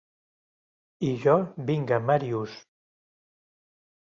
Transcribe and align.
I 1.09 1.11
jo, 1.25 1.35
vinga 1.67 1.99
Màrius. 2.07 2.57